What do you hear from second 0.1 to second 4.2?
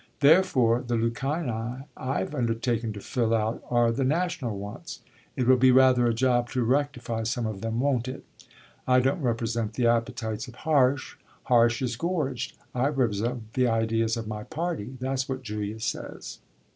Therefore the lacunae I've undertaken to fill out are the